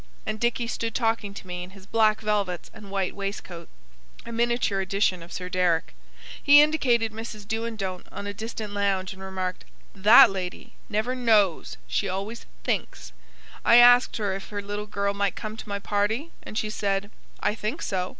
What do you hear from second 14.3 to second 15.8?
if her little girl might come to my